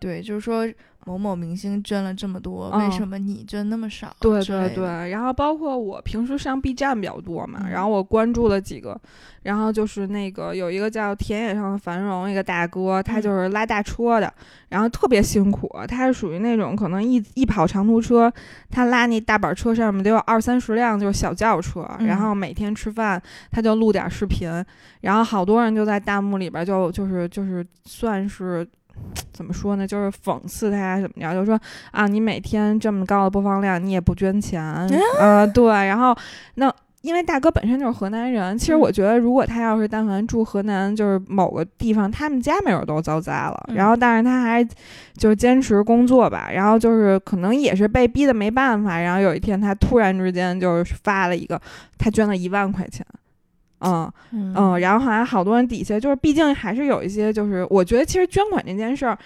[0.00, 0.66] 对，就是说
[1.06, 4.14] 某某明星捐了这么多，嗯为什么你捐那么少？
[4.18, 9.00] 对对对，然后包括我平时上 B 站比较多嘛，嗯然后我关注了几个，
[9.44, 14.34] 然后就是那个有一个叫田野上的繁荣一个大哥，他嗯就是拉大车的，
[14.68, 18.32] 然后特别辛苦，他是属于那种可能一一跑长途车，
[18.68, 24.50] 他拉那大板车上面得有二三十辆就是小轿车，嗯然后每天吃饭他就录点视频，
[25.02, 28.66] 然后好多人就在弹幕里边就就是就是算是。
[29.32, 29.86] 怎么说呢？
[29.86, 31.58] 就是讽刺他怎么着，就说
[31.90, 34.62] 啊，你每天这么高的播放量，你也不捐钱，
[35.20, 36.16] 呃，对，然后
[36.54, 44.66] 那因为大哥本身就是河南人，其实嗯我觉得如果他要是但凡住河南，就是某个地方，他们家没准都遭灾了，嗯然后但是他还
[45.14, 51.60] 就是坚持工作吧，然后就是可能也是被逼的没办法，然后有一天他突然之间就是发了一个，
[51.96, 53.06] 他捐了一万块钱。
[53.80, 59.18] 嗯嗯嗯，然后好像好多人底下就是，毕竟还是有一些，就是我觉得其实捐款这件事儿，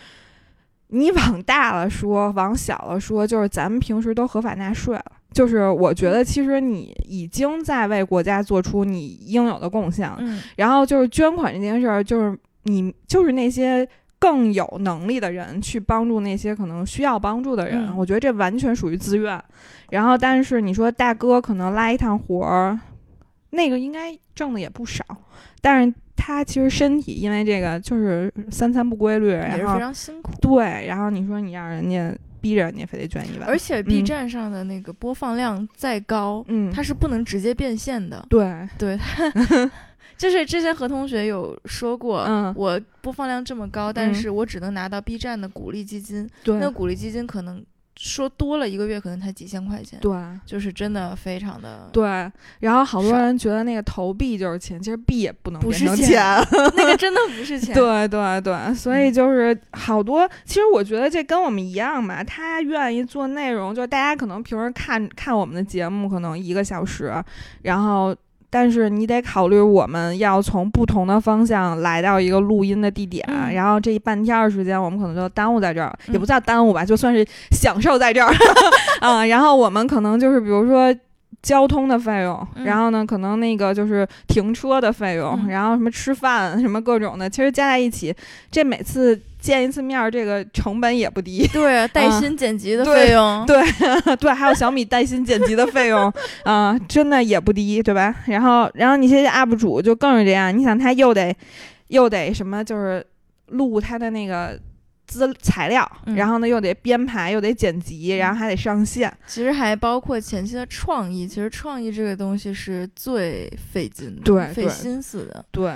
[0.89, 5.05] 你往大了说，往小了说，就是咱们平时都合法纳税了。
[5.33, 10.17] 就是我觉得其实你已经在为国家做出你应有的贡献了。
[10.19, 19.41] 嗯然后就是捐款这件事儿，就是你就是那些更有能力的人去帮助那些可能需要帮助的人，嗯我觉得这完全属于自愿。
[19.91, 22.77] 然后，但是你说大哥可能拉一趟活儿，
[23.51, 25.05] 那个应该挣的也不少，
[25.61, 30.33] 但是他其实身体因为这个就是三餐不规律，也是然后非常辛苦。
[30.41, 38.25] 对，然后你说你让人家逼着人家非得捐一万，而且 B 嗯站上的那个播放量再高，嗯，它是不能直接变现的。
[38.31, 38.99] 对，对，
[40.17, 47.65] 就是之前何同学有说过，嗯我播放量这么高，但嗯是我只能拿到 B 站的鼓励基金，对，那鼓励基金可能
[47.97, 50.13] 说多了一个月可能才几千块钱，对。
[50.47, 56.23] 就是真的非常的，对，然后好多人觉得那个投币就是钱，其实币也不能不变成是钱
[56.77, 57.75] 那个真的不是钱。
[57.75, 62.25] 对对对，所以就是好多，其实我觉得这跟我们一样嘛。
[62.25, 67.13] 他愿意做内容，就是大家可能平时看看我们的节目，可能一个小时，
[67.63, 68.17] 然后。
[68.53, 78.35] 但是你得考虑，我们要从不同的方向来到一个录音的地点，嗯然后这一半天的时间，我们可能就耽误在这儿，也不嗯叫耽误吧，就算是享受在这儿
[79.01, 79.25] 啊。
[79.25, 80.95] 然后我们可能就是比如说
[81.43, 88.15] 交通的费用，嗯然后呢，可能那个就是停车的费用，嗯然后什么吃饭什么各种的，其实加在一起，
[88.51, 91.47] 这每次见一次面儿，这个成本也不低。
[91.53, 93.63] 对啊，带嗯薪剪辑的费用，对
[94.17, 96.13] 对，还有小米带薪剪辑的费用
[96.45, 98.15] 啊、真的也不低，对吧？
[98.27, 101.35] 然后，然后你这些 UP 主就更是这样，你想他又得
[101.89, 103.05] 又得什么，就是
[103.47, 104.59] 录他的那个
[105.07, 109.13] 资材料，嗯然后呢又得编排，又得剪辑，然后还得上线。
[109.27, 111.27] 其实还包括前期的创意。
[111.27, 115.45] 其实创意这个东西是最费劲的，费心思的。
[115.51, 115.73] 对，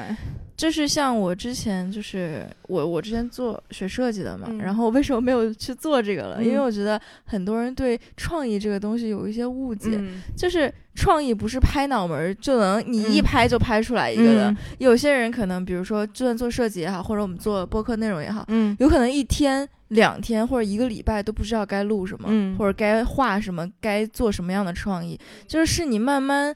[0.57, 6.43] 就是像我之前，就是我我之前做学设计的嘛，嗯然后为什么没有去做这个了？
[6.43, 14.51] 因为嗯我觉得很多人对创意这个东西有一些误解，嗯就是创意不是拍脑门儿就能你一嗯拍就拍出来一个的。
[14.51, 26.55] 嗯有些人可能，比如说，就算做设计也好，或者我们做播客内容也好，嗯有可能一天、两天或者一个礼拜都不知道该录什么，嗯或者该画什么，该做什么样的创意，就是是你慢慢。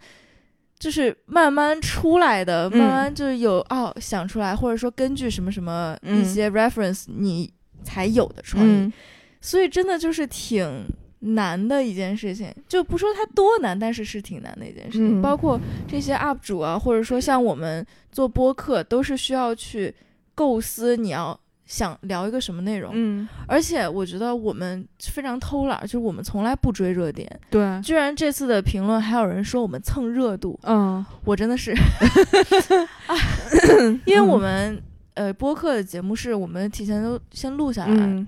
[0.79, 2.79] 就是慢慢出来的，嗯。
[2.79, 6.21] 慢慢就是有哦想出来，或者说根据什么什么嗯。
[6.21, 8.93] 一些 reference 你才有的创意，嗯。
[9.41, 10.87] 所以真的就是挺
[11.21, 15.21] 难的一件事情，就不说它多难，但是是挺难的一件事情。
[15.21, 15.23] 嗯。
[15.23, 19.95] 包括这些 UP 主啊，或者说像我们做播客，都是需要去
[20.35, 22.90] 构思你要想聊一个什么内容。
[22.94, 27.31] 嗯，而且我觉得我们非常偷懒，就是我们从来不追热点。
[27.50, 31.72] 对，居然这次的评论还有人说我们蹭热度，嗯我真的是，
[33.07, 33.14] 啊，
[34.07, 34.83] 因为我们
[35.14, 38.26] 呃播客的节目是我们提前都先录下来，嗯，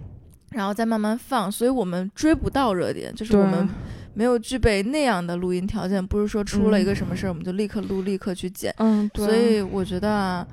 [0.50, 3.66] 然后再慢慢放，所以我们追不到热点，就是我们
[4.12, 8.74] 没有具备那样的录音条件，不是说出了一个什么事儿、我们就立刻录、立刻去剪。
[8.79, 10.46] 嗯，对所以我觉得啊，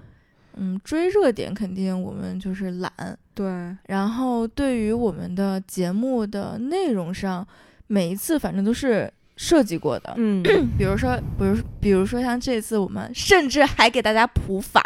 [0.59, 2.91] 嗯，追热点肯定我们就是懒，
[3.33, 3.45] 对，
[3.85, 7.47] 然后对于我们的节目的内容上，
[7.87, 10.13] 每一次反正都是设计过的。
[10.17, 10.41] 嗯。
[10.77, 14.83] 比如说，比如比如说像这次我们甚至还给大家普法，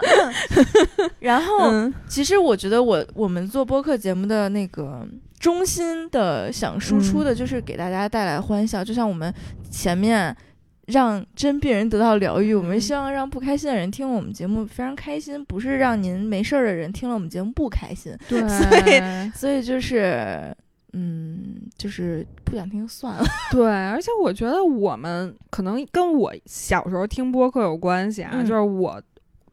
[1.20, 1.92] 然后嗯。
[2.06, 5.06] 其实我觉得我我们做播客节目的那个
[5.38, 9.32] 中心的想输出的就是给大家带来欢笑，就像我们
[9.70, 10.36] 前面。
[10.90, 18.14] 让真病人得到疗愈，我们嗯希望让不开心的人听了我们节目非常开心，不是让您没事儿的人听了我们节目不开心。
[18.28, 18.40] 对，
[19.34, 20.54] 所以就是，
[20.92, 23.24] 嗯，就是不想听算了。
[23.52, 29.00] 对，而且我觉得我们可能跟我小时候听播客有关系啊，嗯就是我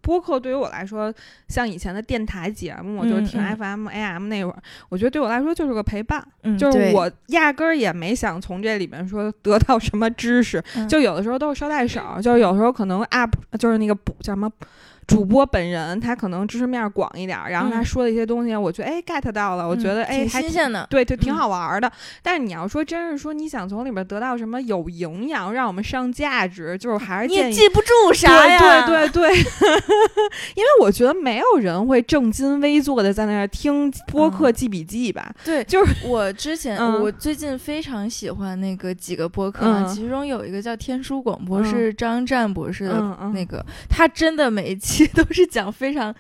[0.08, 1.14] 播客对于我来说，
[1.50, 14.50] 像以前的电台节目，就是听嗯 FM、AM 那会儿，我觉得对我来说就是个陪伴，嗯就是我压根儿也没想从这里面说得到什么知识，嗯就有的时候都是捎带手儿，就是有时候可能 UP 就是那个补叫什么。
[15.08, 20.86] 主播本人他可能知识面儿广一点儿，然后他嗯说的一些东西，我觉得哎 get 到了，我觉得哎挺还新鲜的。
[20.90, 21.92] 对，就挺嗯好玩儿的。
[22.22, 27.52] 但是你要说真是说你想从里边得到什么有营养，让我们上价值，就是还是你也。
[27.52, 28.86] 记不住啥呀？
[28.86, 29.38] 对对对对，
[30.56, 35.34] 因为我觉得没有人会正襟危坐的在那儿听播客嗯记笔记吧。
[35.44, 43.00] 对，就是我之前、嗯我最近非常喜欢那个几个播客其中有一个叫天书广播，嗯是张湛博士的
[43.34, 46.14] 那个，他真的每一期都是讲非常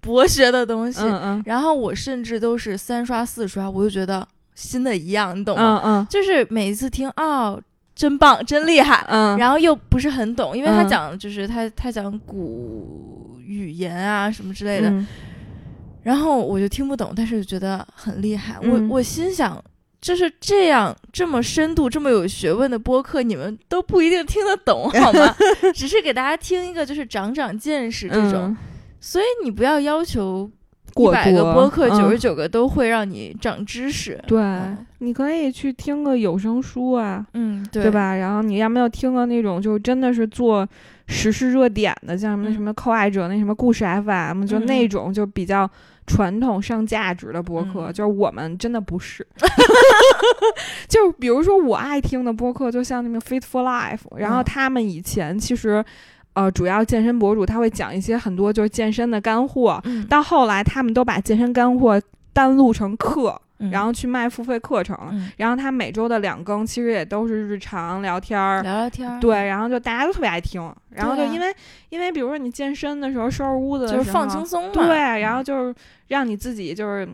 [0.00, 1.42] 博学的东西，嗯嗯。
[1.44, 5.80] 然后我甚至都是三刷四刷，我就觉得新的一样，你懂吗？
[5.84, 6.06] 嗯嗯。
[6.08, 7.60] 就是每一次听哦，
[7.94, 15.06] 真棒，真厉害，嗯，然后又不是很懂，因为他嗯讲就是他他讲古语言啊什么之类的，嗯。
[16.02, 18.58] 然后我就听不懂，但是觉得很厉害。
[18.62, 18.88] 嗯。
[18.88, 19.62] 我我心想，
[20.02, 25.34] 就是这样这么深度、这么有学问的播客，你们都不一定听得懂，好吗？
[25.74, 28.48] 只是给大家听一个，就是长长见识这种。
[28.48, 28.56] 嗯
[29.04, 30.48] 所以你不要要求
[30.94, 34.16] 一百个播客嗯九十九个都会让你长知识。
[34.28, 37.90] 对嗯，你可以去听个有声书啊，嗯，对对？
[37.90, 38.14] 吧？
[38.14, 40.64] 然后你要没有听个那种就真的是做
[41.08, 45.68] 时事热点的，像什么嗯什么扣爱者那什么故事 FM，、就嗯那种就比较
[46.12, 49.26] 传统上价值的播客，嗯就是我们真的不是。
[50.88, 55.84] 就比如说我爱听的播客，就像那个 Fit for Life，然后嗯他们以前其实。
[56.34, 62.00] 呃，主要健身博主他会讲一些很多就是健身的干货，嗯，到后来他们都把健身干货
[62.32, 64.96] 单录成课，嗯然后去卖付费课程
[65.36, 70.60] 然后他每周的两更其实也都是日常聊天儿，聊聊天儿，对，然后就大家都特别爱听。
[70.90, 71.54] 然后就因为、
[71.88, 74.72] 因为比如说你健身的时候收拾屋子的时候，就是放轻松嘛。
[74.72, 75.74] 对，然后就是
[76.08, 77.08] 让你自己就是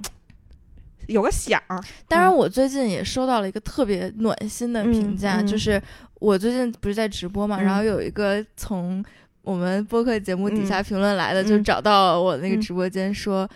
[1.07, 1.81] 有个响儿。
[2.09, 2.35] 当然，嗯。
[2.37, 5.81] 我最近也收到了一个特别暖心的评价，就是
[6.21, 9.05] 我最近不是在直播嘛，嗯然后有一个从
[9.43, 11.47] 我们播客节目底下评论来的，嗯。
[11.47, 12.61] 就找到我那个嗯。
[12.61, 13.49] 直播间说，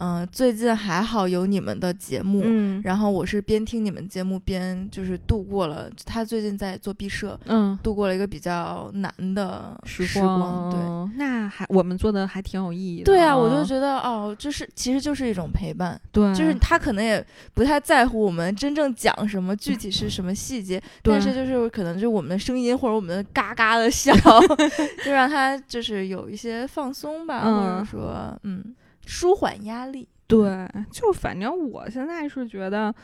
[0.00, 2.42] 嗯、最近还好有你们的节目。
[2.44, 10.70] 嗯然后我是边听你们节目边就是度过了，他最近在做毕设，嗯，度过了一个比较难的时时光。
[10.70, 13.04] 对，那还我们做的还挺有意义的。
[13.04, 16.00] 对啊，我就觉得哦，就是其实就是一种陪伴。
[16.12, 24.12] 对，就是他可能也不太在乎我们真正讲什么，具体是什么细节， 对但是就是可能就是我们的声音或者我们的嘎嘎的笑，
[25.04, 28.62] 就让他就是有一些放松吧，嗯或者说嗯
[29.08, 30.06] 舒缓压力。
[30.26, 32.94] 对，就反正我现在是觉得。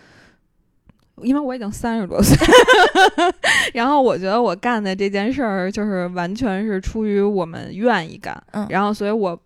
[1.22, 2.36] 因为我已经三十多岁，
[3.72, 9.40] 然后我觉得我干的这件事儿就是完全是出于我们愿意干，嗯然后所以我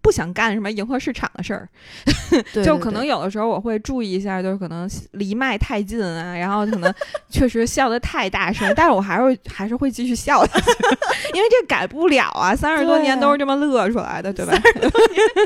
[0.00, 1.68] 不想干什么迎合市场的事儿，
[2.64, 6.92] 就可能有的时候我会注意一下，就是可能离麦太近啊，然后可能
[7.28, 10.70] 确实笑得太大声，但是我还是会还是会继续笑下去，
[11.34, 14.52] 因为这改不了啊，三十多年都是这么乐出来的，对吧？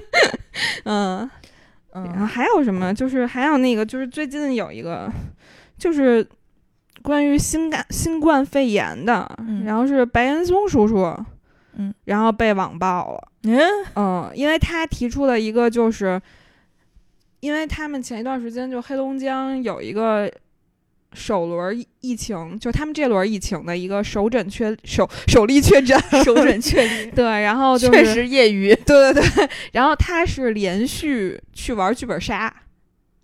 [0.84, 1.30] 嗯。
[1.94, 2.92] 然后嗯还有什么？
[2.94, 5.12] 就是还有那个，就是最近有一个，
[5.76, 6.26] 就是
[7.02, 11.14] 关于新冠新冠肺炎的，嗯然后是白岩松叔叔，
[11.76, 13.60] 嗯，然后被网暴了，嗯？
[13.96, 16.20] 嗯，因为他提出了一个，就是
[17.40, 20.30] 因为他们前一段时间就黑龙江有一个。
[21.14, 32.50] 首轮疫疫情，就他们这轮疫情的一个首诊确首首例确诊，首诊确诊， 对，然后就是确实业余，对对对， 然后他是连续去玩剧本杀，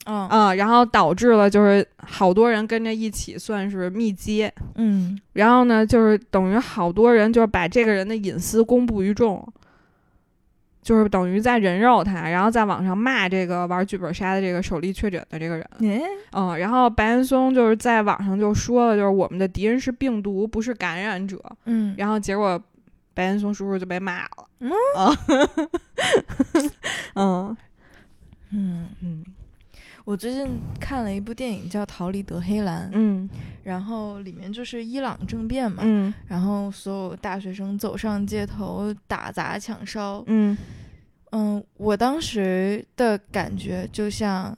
[0.06, 0.28] 嗯。
[0.28, 5.18] 啊、然后导致了就是好多人跟着一起算是密接，嗯。
[5.32, 9.46] 然后呢，就是等于好多人就是把这个人的隐私公布于众，
[10.82, 16.00] 就是等于在人肉他，然后在网上骂这个玩剧本杀的这个首例确诊的这个人，哎
[16.32, 21.94] 嗯，然后白岩松就是在网上就说了，就是我们的敌人是病毒，不是感染者，嗯。
[21.98, 22.58] 然后结果
[23.12, 24.70] 白岩松叔叔就被骂了，嗯。
[24.96, 25.16] 啊，
[27.14, 27.56] 嗯。
[28.50, 29.22] 嗯，嗯
[30.08, 33.28] 我最近看了一部电影叫《逃离德黑兰》，嗯。
[33.62, 36.14] 然后里面就是伊朗政变嘛，嗯。
[36.26, 40.56] 然后所有大学生走上街头打砸抢烧，嗯。
[41.32, 44.56] 嗯，我当时的感觉就像，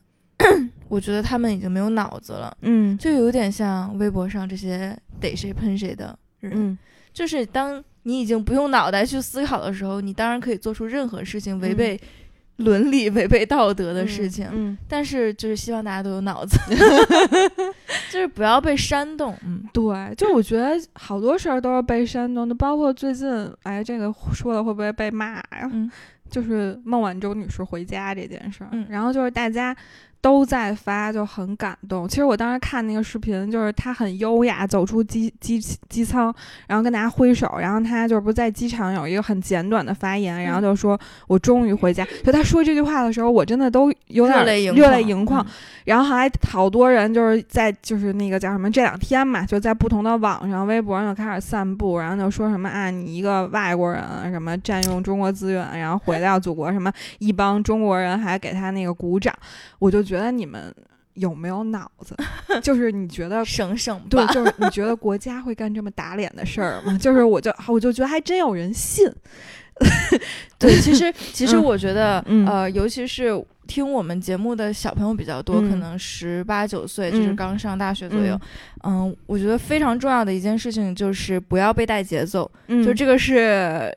[0.87, 2.97] 我觉得他们已经没有脑子了，嗯。
[2.97, 6.79] 就有点像微博上这些逮谁喷谁的人，嗯。
[7.13, 12.01] 就是当你已经不用脑袋去思考的时候，你当然可以做出任何事情违背
[12.61, 14.77] 伦理、违背道德的事情，嗯。
[14.89, 16.57] 但是就是希望大家都有脑子，
[18.11, 19.63] 就是不要被煽动，嗯。
[19.73, 23.29] 对，就我觉得好多事儿都是被煽动的，包括最近，
[23.65, 25.69] 哎，这个说了会不会被骂呀？
[25.73, 25.91] 嗯。
[26.31, 28.87] 就是孟晚舟女士回家这件事儿，嗯。
[28.89, 29.77] 然后就是大家
[30.21, 32.09] 都在发，就很感动。
[32.09, 35.59] 其实我当时看那个视频，就是他很优雅走出机机
[35.89, 36.35] 机舱，
[36.67, 42.07] 然后跟大家挥手，然后他就是不在机场有一个很简短的发言，然后就说我终于回家。
[42.25, 45.45] 就他说这句话的时候，我真的都有点热泪盈眶盈眶。
[45.45, 45.51] 嗯
[45.87, 54.01] 然后还好多人就是在就是那个叫什么这两天嘛，就在不同的网上、微博上就开始散布，然后就说什么啊，你一个外国人
[54.31, 59.35] 什么占用中国资源，然后回到祖国，什么一帮中国人还给他那个鼓掌，
[59.81, 60.75] 我就觉得你们
[61.15, 62.17] 有没有脑子？
[62.63, 63.45] 就是你觉得。
[63.47, 66.97] 省省对，吧，就是你觉得国家会干这么打脸的事儿吗？
[67.01, 69.09] 就是我就我就觉得还真有人信，
[70.59, 73.33] 对，其实其实嗯我觉得，嗯呃，尤其是
[73.67, 78.39] 听我们节目的小朋友比较多，可嗯能十八九岁，就是嗯刚上大学左右。
[78.85, 83.91] 嗯我觉得非常重要的一件事情就是不要被带节奏，嗯，就这个是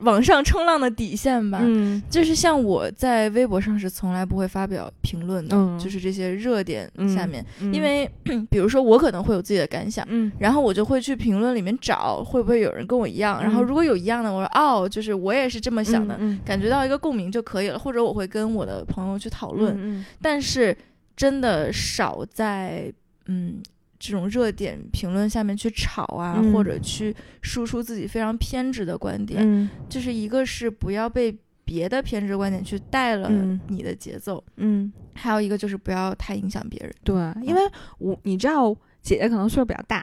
[0.00, 1.60] 网上冲浪的底线吧。
[1.62, 2.02] 嗯。
[2.10, 5.78] 就是像我在微博上是从来不会发表评论的，嗯。
[5.78, 8.10] 就是这些热点嗯下面，嗯因为
[8.50, 10.04] 比如说我可能会有自己的感想。
[10.10, 10.30] 嗯。
[10.38, 20.04] 然后我就会去评论里面找会不会有人跟我一样，然后嗯如果有一样的，我说哦，就是我也是这么想的，嗯感觉到一个共鸣就可以了，或者我会跟我的朋友去讨论，嗯。
[20.20, 20.76] 但是
[21.16, 22.92] 真的少在
[23.26, 23.62] 嗯
[24.06, 31.34] 这种热点评论下面去吵啊，嗯或者去输出自己非常偏执的观点，嗯就是一个是不要被
[31.64, 34.92] 别的偏执观点去带了嗯你的节奏，嗯。
[35.14, 36.92] 还有一个就是不要太影响别人。
[37.02, 37.60] 对，因为
[37.98, 40.02] 我你知道，姐姐可能岁数比较大，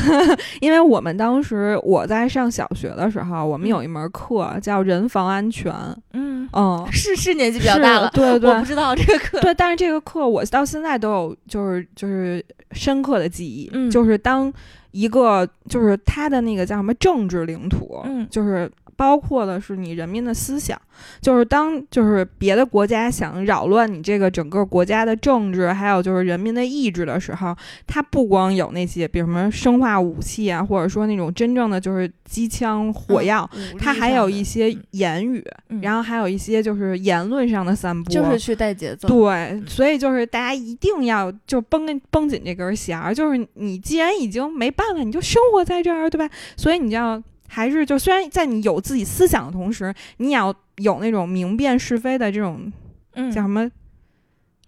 [0.60, 5.70] 因为我们当时我在上小学的时候，我们有一门课叫人防安全，
[6.14, 9.38] 嗯，嗯，是是年纪比较大了，对 对我不知道这个课。
[9.40, 14.50] 对，但是这个课我到现在都有，就是就是深刻的记忆，嗯就是当
[14.92, 18.70] 一个就是他的那个叫什么政治领土，嗯就是
[19.00, 20.78] 包括的是你人民的思想，
[21.22, 33.48] 就是当就是别的国家想扰乱你这个整个国家的政治，还有就是人民的意志的时候，它不光有那些，比如什么生化武器啊，或者说那种真正的就是机枪、火药。
[33.78, 39.08] 它还有一些嗯言语，嗯然后还有一些就是言论上的散播，就是去带节奏。
[39.08, 46.28] 对，所以就是大家一定要就绷绷紧这根弦儿，就是你既然已经没办法，你就生活在这儿，对吧？
[46.54, 52.72] 所以你就要还是就虽然在你有自己思想的同时，你也要有那种明辨是非的这种
[53.14, 53.68] 嗯，叫什么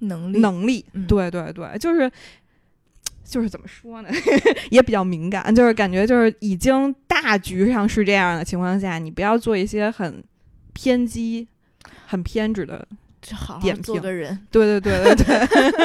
[0.01, 0.39] 能力？
[0.41, 0.85] 能力。
[0.93, 2.11] 嗯对对对，就是。
[3.25, 4.11] 就是怎么说呢，
[4.69, 10.23] 也比较敏感，就是感觉就是已经大局上是这样的情况下，你不要做一些很
[10.75, 11.49] 偏激、
[12.07, 12.87] 很偏执的
[13.23, 15.25] 就好好做个人，对对对对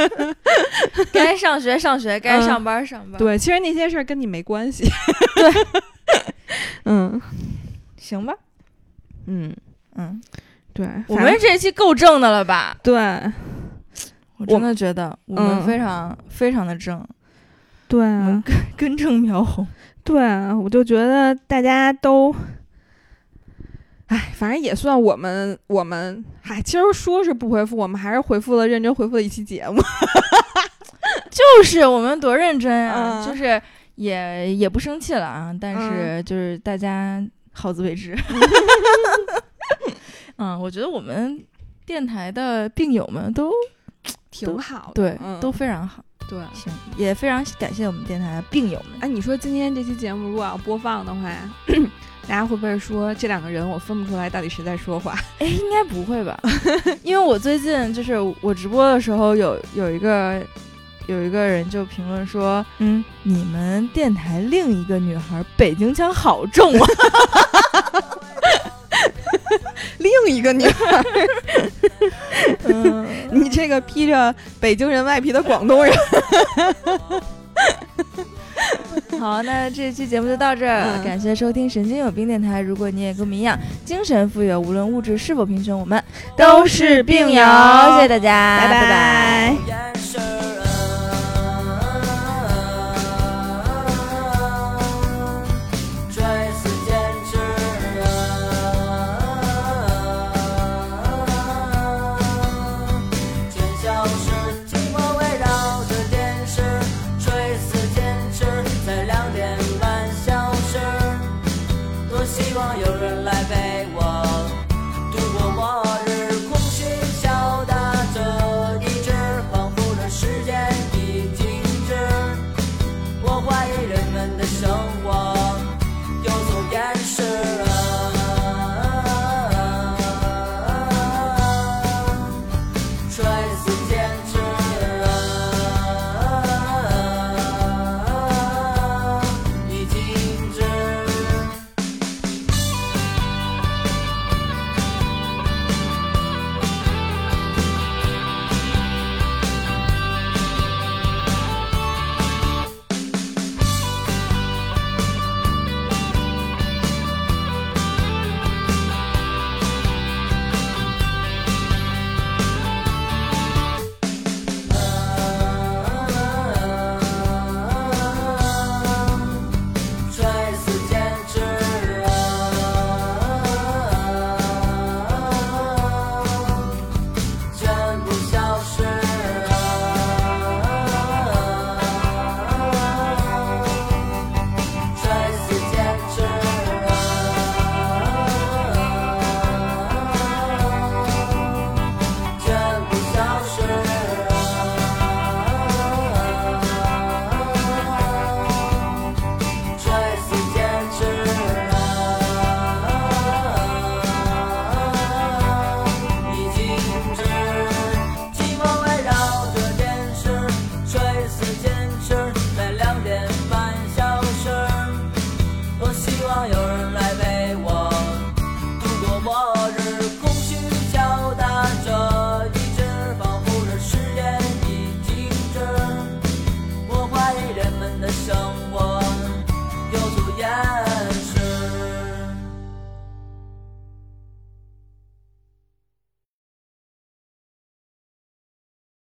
[0.09, 4.83] 对 该上学上学，该嗯上班上班。，对，其实那些事儿跟你没关系。
[5.35, 5.51] 对，
[6.85, 7.21] 嗯
[7.97, 8.33] 行吧，
[9.25, 9.55] 嗯，
[9.95, 10.21] 嗯，
[10.73, 12.77] 对，我们这期够正的了吧？
[12.83, 12.95] 对
[14.37, 17.05] 我真的觉得我们嗯非常、非常的正，
[17.87, 19.67] 对啊根根正苗红。
[20.03, 22.33] 对啊，我就觉得大家都。
[24.07, 29.81] 哎，反正也算我们，我们嗨，其实说是不回复，我们还是回复了，认真回复了一期节目。
[31.29, 33.61] 就是我们多认真啊，嗯就是
[33.97, 38.15] 也也不生气了啊，但是就是大家好自为之。
[40.37, 41.43] 嗯，我觉得我们
[41.83, 43.51] 电台的病友们都
[44.29, 46.37] 挺好的，对、嗯、都非常好，对。
[46.53, 48.99] 行，也非常感谢我们电台的病友们。
[48.99, 51.31] 哎，你说今天这期节目如果要播放的话，
[52.27, 55.17] 大家会不会说这两个人我分不出来到底谁在说话？
[55.39, 56.39] 哎，应该不会吧？
[57.01, 60.45] 因为我最近就是我直播的时候有有一个
[61.07, 66.87] 有一个人就评论说，嗯，你们电台另一个女孩北京腔好重啊。
[69.99, 71.03] 另一个女孩，
[72.65, 75.93] 嗯，你这个披着北京人外皮的广东人，
[79.19, 81.03] 好，那这期节目就到这儿，嗯。
[81.03, 82.61] 感谢收听神经有病电台。
[82.61, 86.01] 如果你也跟我们一样精神富有，无论物质是否贫穷，我们
[86.35, 88.81] 都是病友谢谢大家，拜拜。
[88.81, 90.36] 拜拜